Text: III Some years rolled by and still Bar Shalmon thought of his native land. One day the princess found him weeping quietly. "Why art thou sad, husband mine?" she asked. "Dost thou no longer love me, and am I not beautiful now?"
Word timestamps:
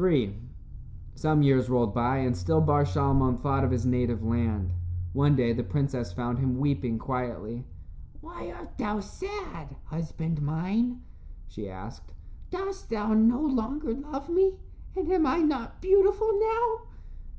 III 0.00 0.34
Some 1.16 1.42
years 1.42 1.68
rolled 1.68 1.92
by 1.92 2.16
and 2.20 2.34
still 2.34 2.62
Bar 2.62 2.84
Shalmon 2.86 3.36
thought 3.38 3.62
of 3.62 3.70
his 3.70 3.84
native 3.84 4.22
land. 4.24 4.72
One 5.12 5.36
day 5.36 5.52
the 5.52 5.62
princess 5.64 6.14
found 6.14 6.38
him 6.38 6.56
weeping 6.56 6.98
quietly. 6.98 7.66
"Why 8.22 8.52
art 8.52 8.78
thou 8.78 9.00
sad, 9.00 9.76
husband 9.84 10.40
mine?" 10.40 11.02
she 11.46 11.68
asked. 11.68 12.14
"Dost 12.48 12.88
thou 12.88 13.12
no 13.12 13.42
longer 13.42 13.92
love 13.92 14.30
me, 14.30 14.56
and 14.96 15.12
am 15.12 15.26
I 15.26 15.40
not 15.40 15.82
beautiful 15.82 16.30
now?" 16.40 16.76